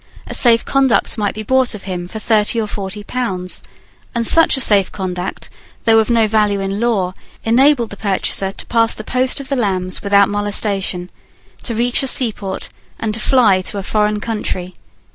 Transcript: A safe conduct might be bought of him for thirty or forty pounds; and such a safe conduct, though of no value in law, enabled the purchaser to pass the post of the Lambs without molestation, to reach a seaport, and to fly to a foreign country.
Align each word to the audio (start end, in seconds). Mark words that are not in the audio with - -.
A 0.25 0.33
safe 0.33 0.65
conduct 0.65 1.15
might 1.19 1.35
be 1.35 1.43
bought 1.43 1.75
of 1.75 1.83
him 1.83 2.07
for 2.07 2.17
thirty 2.17 2.59
or 2.59 2.65
forty 2.65 3.03
pounds; 3.03 3.61
and 4.15 4.25
such 4.25 4.57
a 4.57 4.59
safe 4.59 4.91
conduct, 4.91 5.47
though 5.83 5.99
of 5.99 6.09
no 6.09 6.27
value 6.27 6.59
in 6.59 6.79
law, 6.79 7.13
enabled 7.43 7.91
the 7.91 7.97
purchaser 7.97 8.51
to 8.51 8.65
pass 8.65 8.95
the 8.95 9.03
post 9.03 9.39
of 9.39 9.49
the 9.49 9.55
Lambs 9.55 10.01
without 10.01 10.27
molestation, 10.27 11.11
to 11.61 11.75
reach 11.75 12.01
a 12.01 12.07
seaport, 12.07 12.69
and 12.99 13.13
to 13.13 13.19
fly 13.19 13.61
to 13.61 13.77
a 13.77 13.83
foreign 13.83 14.19
country. 14.19 14.73